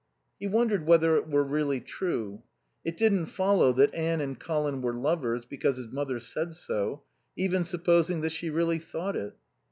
He 0.39 0.47
wondered 0.47 0.87
whether 0.87 1.15
it 1.15 1.29
were 1.29 1.43
really 1.43 1.79
true. 1.79 2.41
It 2.83 2.97
didn't 2.97 3.27
follow 3.27 3.71
that 3.73 3.93
Anne 3.93 4.19
and 4.19 4.39
Colin 4.39 4.81
were 4.81 4.95
lovers 4.95 5.45
because 5.45 5.77
his 5.77 5.89
mother 5.89 6.19
said 6.19 6.55
so; 6.55 7.03
even 7.35 7.63
supposing 7.63 8.21
that 8.21 8.31
she 8.31 8.49
really 8.49 8.79
thought 8.79 9.15
it. 9.15 9.35